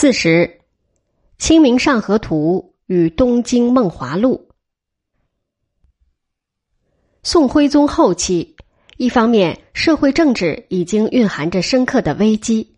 [0.00, 0.46] 四十，
[1.36, 4.48] 《清明上河图》与《东京梦华录》。
[7.22, 8.56] 宋徽宗后期，
[8.96, 12.74] 一方面社会政治已经蕴含着深刻的危机，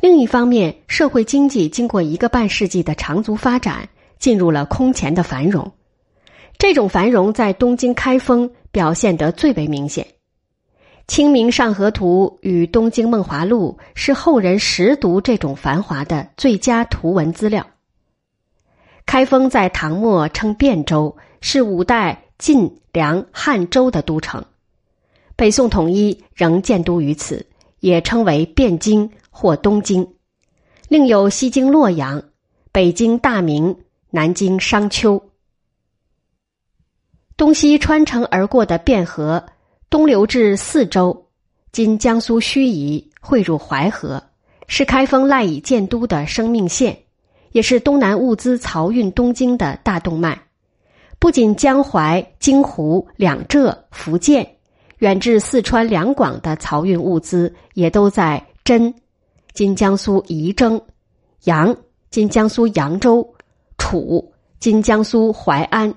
[0.00, 3.88] 另一方面社会经济经过一个半世纪的长足发展，
[4.20, 5.72] 进入了空前的繁荣。
[6.56, 10.04] 这种繁荣在东京开封表现得最为明显。
[11.10, 17.66] 《清明上河图》与《东京梦华录》是后人识读这种繁华的最佳图文资料。
[19.06, 24.44] 开封在唐末称汴州，是五代晋、梁、汉、周的都城。
[25.34, 27.44] 北宋统一仍建都于此，
[27.80, 30.14] 也称为汴京或东京。
[30.86, 32.22] 另有西京洛阳、
[32.70, 33.78] 北京大名、
[34.10, 35.20] 南京商丘。
[37.36, 39.44] 东西穿城而过的汴河。
[39.90, 41.26] 东流至泗州，
[41.72, 44.22] 今江苏盱眙汇入淮河，
[44.68, 46.96] 是开封赖以建都的生命线，
[47.50, 50.40] 也是东南物资漕运东京的大动脉。
[51.18, 54.48] 不仅江淮、京湖、两浙、福建，
[54.98, 58.94] 远至四川、两广的漕运物资，也都在真
[59.54, 60.80] （今江苏仪征）、
[61.46, 61.76] 扬
[62.10, 63.28] （今江苏扬州）、
[63.76, 65.92] 楚（今江苏淮安）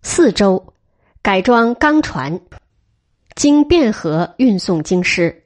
[0.00, 0.72] 四州
[1.20, 2.40] 改装钢船。
[3.38, 5.44] 经汴河运送京师，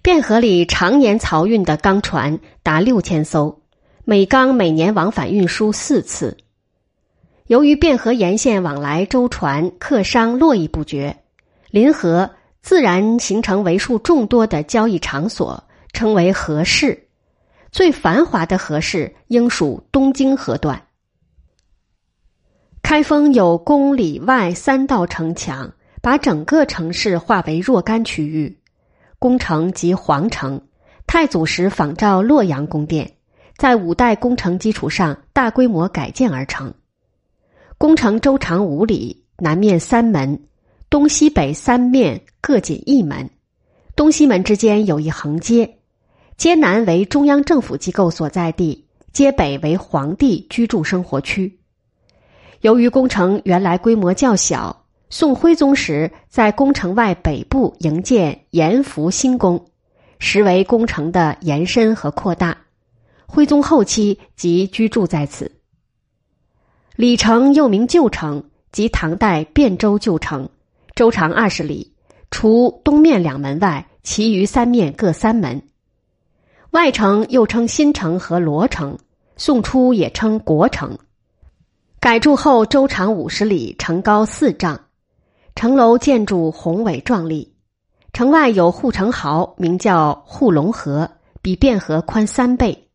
[0.00, 3.62] 汴河里常年漕运的钢船达六千艘，
[4.04, 6.36] 每钢每年往返运输四次。
[7.48, 11.16] 由于汴河沿线往来舟船客商络绎不绝，
[11.68, 12.30] 临河
[12.62, 17.08] 自然形成为数众多的交易场所，称为河市。
[17.72, 20.80] 最繁华的河市应属东京河段。
[22.84, 25.72] 开封有宫里外三道城墙。
[26.00, 28.58] 把整个城市划为若干区域，
[29.18, 30.60] 宫城及皇城，
[31.06, 33.10] 太祖时仿照洛阳宫殿，
[33.56, 36.72] 在五代工程基础上大规模改建而成。
[37.76, 40.40] 宫城周长五里，南面三门，
[40.88, 43.28] 东西北三面各仅一门，
[43.96, 45.78] 东西门之间有一横街，
[46.36, 51.58] 街南为中央政府机构所在地，街北为皇帝居住生活区。
[52.60, 54.77] 由于工程原来规模较小。
[55.10, 59.64] 宋徽宗时，在宫城外北部营建延福新宫，
[60.18, 62.56] 实为宫城的延伸和扩大。
[63.26, 65.50] 徽宗后期即居住在此。
[66.94, 70.48] 里城又名旧城，即唐代汴州旧城，
[70.94, 71.94] 周长二十里，
[72.30, 75.62] 除东面两门外，其余三面各三门。
[76.72, 78.98] 外城又称新城和罗城，
[79.38, 80.98] 宋初也称国城。
[81.98, 84.78] 改筑后，周长五十里，城高四丈。
[85.58, 87.52] 城楼建筑宏伟壮丽，
[88.12, 91.10] 城外有护城壕，名叫护龙河，
[91.42, 92.86] 比汴河宽三倍。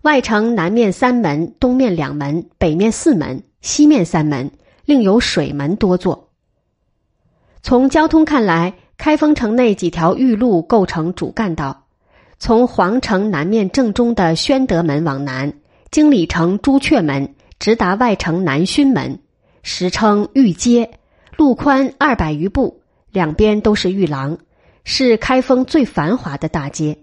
[0.00, 4.50] 外城南面三门，东面两门，北面四门，西面三门，
[4.86, 6.30] 另有水门多座。
[7.62, 11.84] 从交通看来，开封城内几条御路构成主干道。
[12.38, 15.52] 从皇城南面正中的宣德门往南，
[15.90, 19.20] 经里城朱雀门，直达外城南勋门，
[19.62, 20.92] 时称御街。
[21.36, 24.38] 路宽二百余步，两边都是玉廊，
[24.84, 26.98] 是开封最繁华的大街。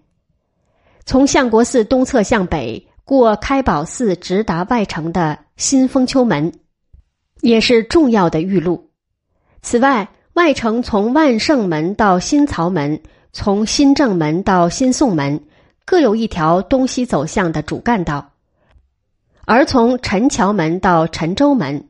[1.06, 6.52] 从相国寺东侧向北，过开宝寺，直达外城的新丰丘门，
[7.42, 8.90] 也是重要的御路。
[9.62, 13.02] 此外，外城从万盛门到新曹门，
[13.32, 15.42] 从新正门到新宋门，
[15.86, 18.34] 各有一条东西走向的主干道；
[19.46, 21.88] 而从陈桥门到陈州门。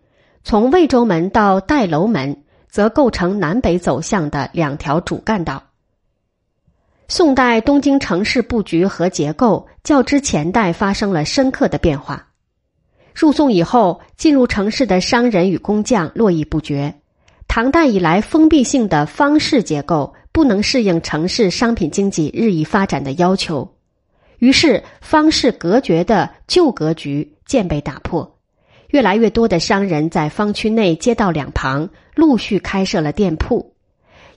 [0.50, 5.62] 从魏州门到代楼门，则构成南北走向的两条主干道。
[7.10, 12.26] 宋代东京城市布局和结构较之前代发生了深刻的变化。
[13.14, 16.96] 入宋以后，进入城市的商人与工匠络绎不绝。
[17.50, 23.70] 唐代以来，封闭性的方式结构不能适应城市商品经济日益发展的要求，
[24.40, 28.37] 于是方式隔绝的旧格局渐被打破。
[28.90, 33.74] 越来越多的商人在方区内街道两旁陆续开设了店铺，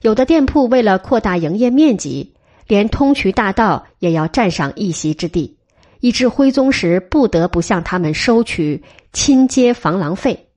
[0.02, 2.34] 有的店铺为了扩大营业面积，
[2.66, 5.56] 连通衢大道也要占上一席之地，
[6.00, 8.82] 以致徽宗时不得不向他们收取
[9.12, 10.48] 亲街防廊费。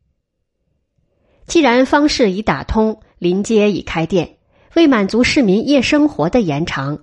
[1.45, 4.37] 既然方式已打通，临街已开店，
[4.75, 6.97] 为满足市民夜生活的延长，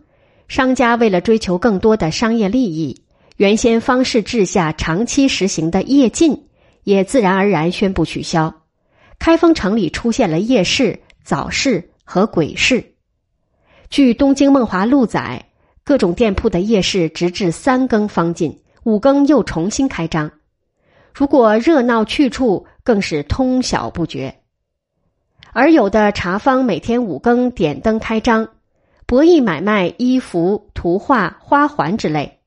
[0.48, 3.02] 商家为了追求更多的商业利益，
[3.36, 6.46] 原先方式治下长期实行的夜禁。
[6.84, 8.62] 也自然而然宣布取消。
[9.18, 12.94] 开封城里出现了夜市、早市和鬼市。
[13.90, 15.46] 据《东京梦华录》载，
[15.84, 20.30] 各种店铺的夜市直至三更方尽，五更又重新开张。
[21.12, 24.36] 如果热闹去处，更是通晓不绝。
[25.52, 28.48] 而有的茶坊每天五更点灯开张，
[29.06, 32.38] 博弈买卖衣服、图画、花环之类，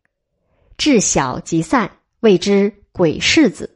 [0.77, 1.91] 至晓即散，
[2.21, 3.72] 谓之鬼市子。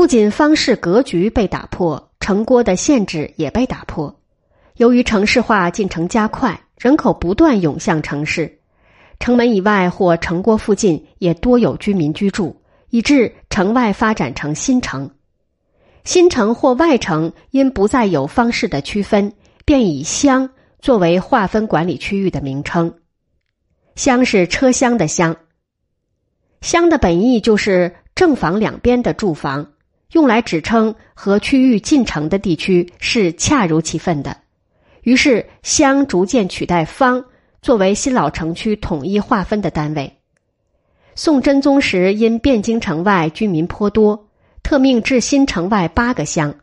[0.00, 4.18] 不仅方式格局被打破，城郭的限制也被打破。
[4.78, 8.60] 由于城市化进程加快，人口不断涌向城市，
[9.18, 15.10] 城门以外或城郭附近也多有居民居住，以致城外发展成新城。
[16.04, 19.34] 新城或外城因不再有方式的区分，
[19.66, 20.48] 便以乡
[20.78, 22.94] 作为划分管理区域的名称。
[23.96, 25.36] 乡是车厢的厢，
[26.62, 29.69] 乡的本意就是正房两边的住房，
[30.12, 34.36] 用来指称和区域进城的地区是恰如其分的。
[35.02, 37.24] 于是乡逐渐取代方，
[37.62, 40.18] 作为新老城区统一划分的单位。
[41.14, 44.26] 宋真宗时因汴京城外居民颇多。
[44.62, 46.54] 特命至新城外八个乡，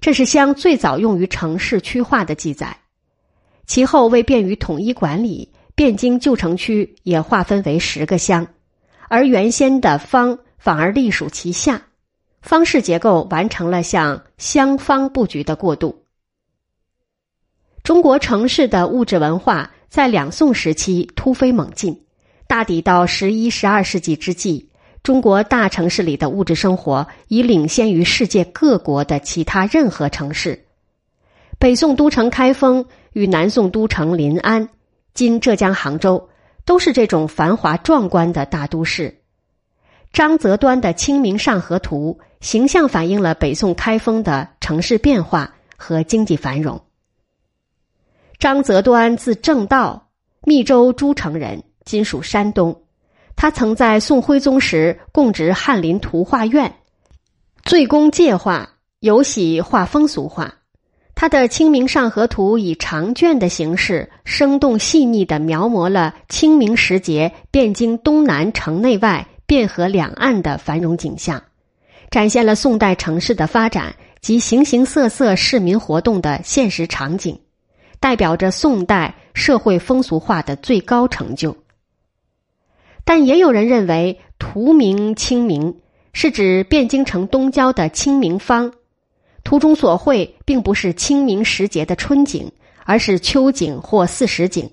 [0.00, 2.78] 这是乡最早用于城市区划的记载。
[3.66, 8.46] 其后为便于统一管理，汴京旧城区也划分为十个乡，
[9.08, 11.82] 而原先的方反而隶属其下，
[12.40, 16.04] 方式结构完成了向乡方布局的过渡。
[17.82, 22.04] 中国城市的物质文化在两宋时期突飞猛进，
[22.46, 24.68] 大抵到十一、十二世纪之际。
[25.02, 30.66] 中国大城市里的物质生活已领先于世界各国的其他任何城市。
[31.58, 34.68] 北宋都城开封与南宋都城临安
[35.14, 36.28] （今浙江杭州）
[36.66, 39.22] 都是这种繁华壮观的大都市。
[40.12, 46.80] 张择端的《清明上河图》形象反映了北宋开封的城市变化和经济繁荣。
[48.38, 50.10] 张择端字正道，
[50.42, 52.82] 密州诸城人，今属山东。
[53.34, 56.74] 他曾在宋徽宗时供职翰林图画院，
[57.62, 58.68] 最工界画，
[59.00, 60.54] 尤喜画风俗画。
[61.14, 71.42] 他的《清明上河图》以长卷的形式，生动细腻的描摹了清明时节汴京东南城内外汴河两岸的繁荣景象，
[72.10, 77.38] 展现了宋代城市的发展及形形色色市民活动的现实场景，
[78.00, 81.56] 代表着宋代社会风俗画的最高成就。
[83.04, 85.80] 但也有人认为，图名清明
[86.12, 88.72] 是指汴京城东郊的清明坊，
[89.44, 92.50] 图中所绘并不是清明时节的春景，
[92.84, 94.70] 而是秋景或四时景。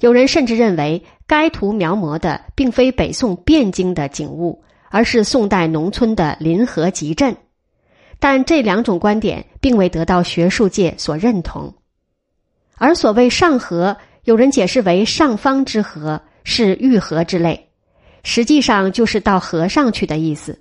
[0.00, 7.34] 有人甚至认为，该图描摹的并非北宋汴京的景物，而是宋代农村的临河集镇。
[8.18, 11.72] 但这两种观点并未得到学术界所认同。
[12.76, 16.20] 而所谓上河，有人解释为上方之河。
[16.42, 17.68] 是御河之类，
[18.24, 20.58] 实际上就是到河上去的意思。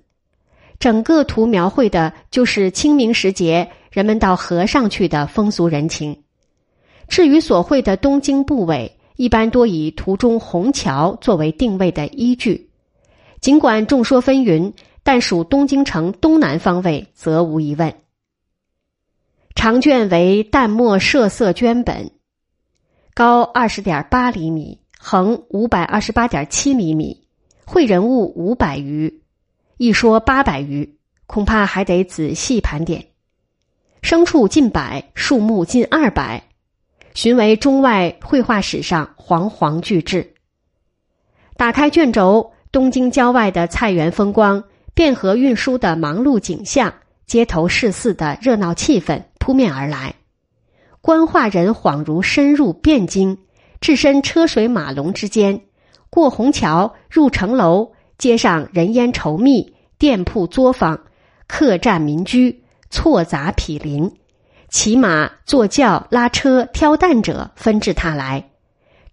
[0.77, 6.23] 整个图描绘的就是清明时节人们到河上去的风俗人情。
[7.07, 12.68] 至于所绘的东京部位，一般多以图中虹桥作为定位的依据。
[13.41, 17.93] 尽管众说纷纭，但属东京城东南方位，则无疑问。
[19.55, 22.11] 长卷为淡墨设色绢本，
[23.13, 24.79] 高二十点八厘米。
[25.01, 27.23] 横五百二十八点七厘米，
[27.63, 29.21] 绘人物五百余，
[29.77, 33.05] 一说八百余，恐怕还得仔细盘点。
[34.01, 36.49] 牲畜近百，树木近二百，
[37.13, 40.33] 寻为中外绘画史上煌煌巨制。
[41.55, 44.63] 打开卷轴，东京郊外的菜园风光、
[44.95, 46.93] 汴河运输的忙碌景象、
[47.25, 50.13] 街头市肆的热闹气氛扑面而来，
[51.01, 53.37] 观画人恍如深入汴京。
[53.81, 55.61] 置身车水马龙之间，
[56.09, 60.99] 过虹桥，入城楼，街上人烟稠密，店铺作坊，
[61.47, 64.11] 客栈民居，错杂毗邻，
[64.67, 68.49] 骑马、坐轿、拉车、挑担者纷至沓来，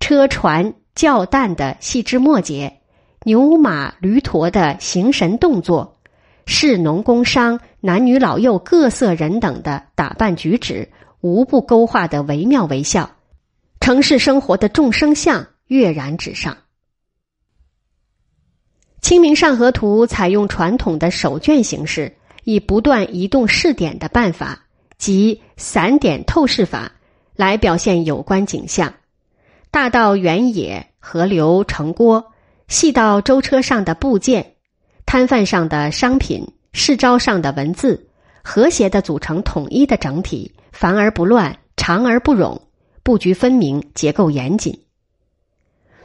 [0.01, 2.81] 车船、轿担的细枝末节，
[3.27, 5.99] 牛马驴驼的行神动作，
[6.47, 10.89] 士农工商、男女老幼各色人等的打扮举止，
[11.23, 13.11] 无不勾画的惟妙惟肖。
[13.81, 16.55] 城市生活的众生相跃然纸上。
[19.01, 24.67] 《清明上河图》采用传统的手卷形式，以不断移动视点的办法
[24.99, 26.93] 及散点透视法
[27.35, 28.95] 来表现有关景象。
[29.73, 32.33] 大到原野、河流、城郭，
[32.69, 34.55] 细到舟车上的部件、
[35.05, 38.09] 摊贩上的商品、市招上的文字，
[38.43, 42.61] 和谐的组成统一的整体，繁而不乱，长而不冗。
[43.05, 44.81] 布局分明，结构严谨。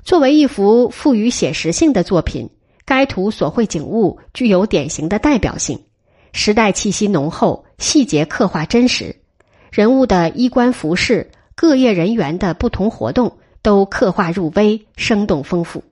[0.03, 2.47] 作为一幅富于写实性的作品，
[2.85, 5.83] 该图所绘景物具有典型的代表性，
[6.31, 9.15] 时代气息浓厚，细节刻画真实，
[9.71, 15.79] 人物的衣冠服饰、各业人员的不同活动都刻画入微，生动丰富。《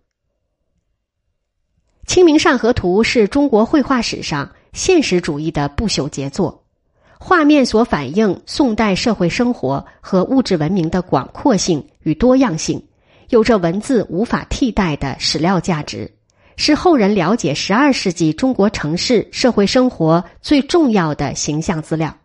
[2.10, 6.63] 清明上河图》是中国绘画史上现实主义的不朽杰作，
[7.20, 12.84] 画面所反映宋代社会生活和物质文明的广阔性与多样性。
[13.30, 16.12] 有着文字无法替代的史料价值，
[16.56, 22.18] 是后人了解十二世纪中国城市社会生活最重要的形象资料。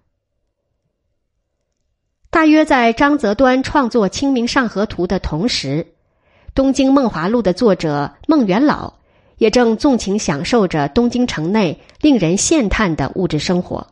[2.31, 5.85] 大约在张择端创作《清明上河图》的同时，
[6.55, 8.95] 《东京梦华录》的作者孟元老
[9.39, 13.87] 也正纵情享受着东京城内令人羡叹的物质生活。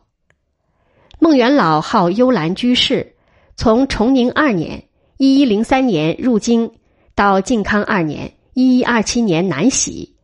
[1.19, 3.15] 孟元老好幽兰居士，
[3.55, 4.83] 从崇宁二年
[5.17, 6.71] （一一零三年）入京。
[7.15, 10.15] 到靖康二年（一一二七年）南徙，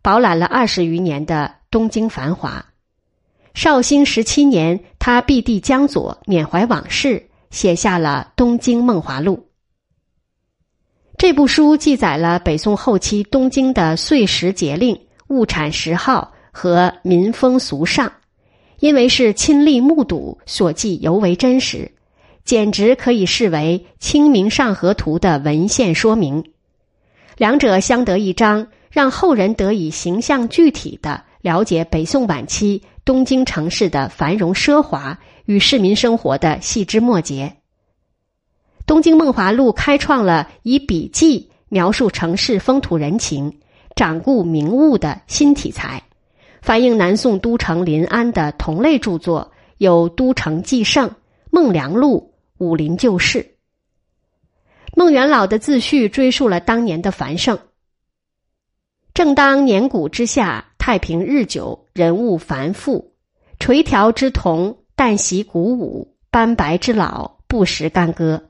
[0.00, 2.64] 饱览了二十余年的东京繁华。
[3.52, 9.36] 绍兴十七年，他避地江左，缅怀往事，写下了《东京梦华录》。
[11.20, 14.98] 这部书记载了北宋后期东京的岁时节令、
[15.28, 18.10] 物产时号和民风俗尚，
[18.78, 21.92] 因为是亲历目睹，所记尤为真实。
[22.42, 26.42] 简直可以视为《清明上河图》的文献说明，
[27.36, 37.52] 两者相得益彰，让后人得以形象具体的了解北宋晚期东京城市的繁荣奢华与市民生活的细枝末节。
[38.90, 43.60] 《东京梦华录》开创了以笔记描述城市风土人情、
[43.94, 46.02] 掌故名物的新题材，
[46.60, 51.08] 反映南宋都城临安的同类著作有《都城纪胜》
[51.52, 52.34] 《孟良录》。
[52.66, 53.54] 武林旧事，
[54.96, 57.60] 孟元老的自序追溯了当年的繁盛。
[59.14, 63.12] 正当年谷之下，太平日久，人物繁复，
[63.60, 68.49] 垂条之童旦习鼓舞，斑白之老不识干戈，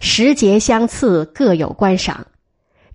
[0.00, 2.26] 时节相次，各有观赏。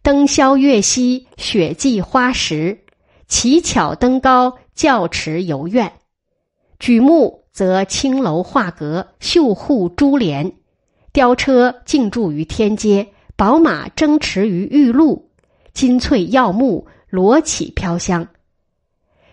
[0.01, 2.79] 灯宵月夕，雪霁花时，
[3.27, 5.91] 奇巧登高，教池游苑，
[6.79, 7.39] 举目。
[7.53, 10.53] 则青楼画阁、绣户珠帘，
[11.11, 15.29] 雕车竞驻于天街，宝马争驰于玉路，
[15.73, 18.25] 金翠耀目，罗绮飘香。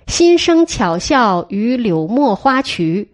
[0.08, 3.08] 新生巧笑于柳墨花渠，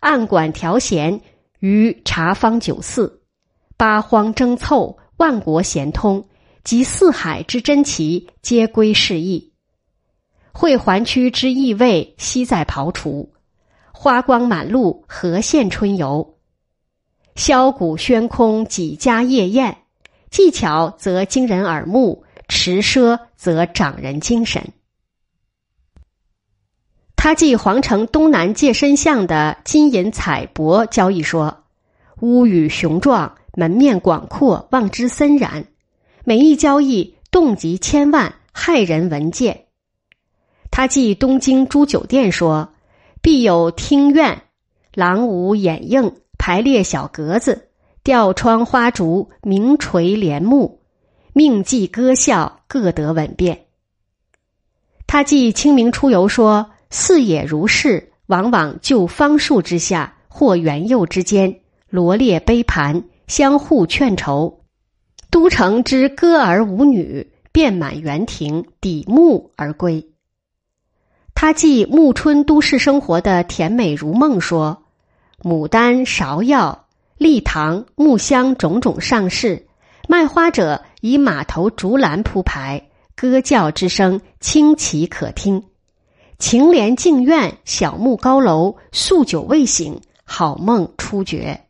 [0.00, 1.22] 暗馆调弦
[1.60, 3.22] 于茶坊酒肆，
[3.76, 6.26] 八荒争凑，万国咸通，
[6.62, 9.52] 及四海之珍奇，皆归市邑。
[10.52, 13.32] 会环区之异味，悉在庖厨。
[13.92, 16.34] 花光满路，何羡春游；
[17.34, 19.78] 箫鼓喧空，几家夜宴。
[20.30, 24.72] 技巧则惊人耳目，持奢则长人精神。
[27.16, 31.64] 他记皇城东南界身巷的金银彩帛交易说：
[32.20, 35.66] 屋宇雄壮，门面广阔，望之森然。
[36.24, 39.64] 每一交易动极千万，骇人闻见。
[40.70, 42.70] 他记东京诸酒店说。
[43.22, 44.42] 必有厅院，
[44.92, 47.68] 廊屋掩映，排列小格子，
[48.02, 50.82] 吊窗花烛，名垂帘幕，
[51.32, 53.64] 命妓歌笑，各得稳便。
[55.06, 64.60] 他记清明出游说：四野如是，往往就方树之下，或园柚之间，罗列杯盘，相互劝酬。
[65.30, 70.06] 都城之歌儿舞女，遍满园庭，抵暮而归。
[71.34, 74.84] 他记暮春都市生活的甜美如梦，说：
[75.42, 76.86] 牡丹、芍药、
[77.18, 79.66] 荔糖、木香种种上市，
[80.08, 85.64] 卖花者以马头竹篮铺排，歌叫之声清奇可听。
[86.38, 91.63] 晴帘净院，小木高楼，宿酒未醒，好梦初觉。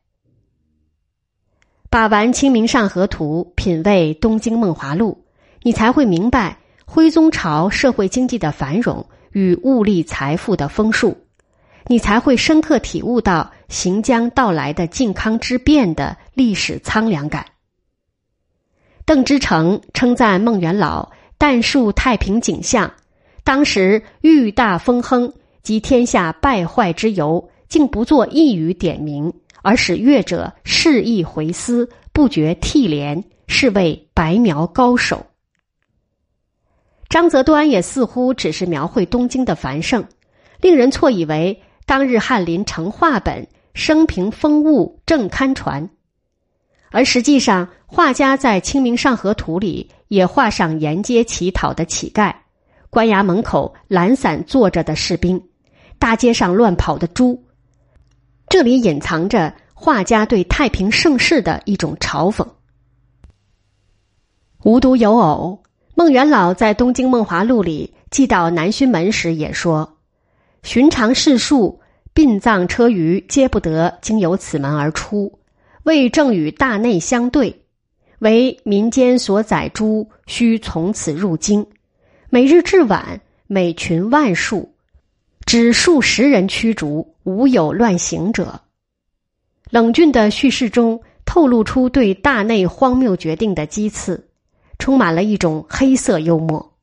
[1.95, 5.17] 把玩《清明上河图》，品味《东京梦华录》，
[5.63, 9.07] 你才会明白徽宗朝社会经济的繁荣。
[9.31, 11.17] 与物力财富的丰庶，
[11.87, 17.47] 你才会深刻体悟到行将到来的靖康之变的历史苍凉感。
[19.05, 22.93] 邓之诚称赞孟元老淡述太平景象，
[23.45, 25.33] 当时欲大风亨
[25.63, 29.33] 及天下败坏之由，竟不作一语点名，
[29.65, 35.27] 而使阅者适意回思，不觉涕涟，是谓白描高手。
[37.09, 40.07] 张择端也似乎只是描绘东京的繁盛，
[40.61, 45.89] 令人错以为当日翰林成画本，生平风物正刊传，
[46.91, 52.35] 而实际上，画家在《清明上河图》里也画上沿街乞讨的乞丐，
[52.91, 55.43] 官衙门口懒散坐着的士兵，
[55.99, 57.44] 大街上乱跑的猪。
[58.55, 62.47] 这里隐藏着画家对太平盛世的一种嘲讽。
[64.63, 65.65] 无独有偶，
[65.97, 69.99] 孟元老在《东京梦华录》里记到南薰门时也说
[70.63, 71.81] ：“寻常士庶、
[72.13, 75.41] 殡葬车舆皆不得经由此门而出。”
[75.83, 77.65] 为正与大内相对，
[78.21, 81.67] 为民间所载诸，须从此入京。
[82.31, 84.73] 每日至晚，每群万数，
[85.45, 88.61] 只数十人驱逐，无有乱行者。
[89.71, 94.29] 冷峻的叙事中透露出对大内荒谬决定的讥刺，
[94.79, 96.74] 充满了一种黑色幽默。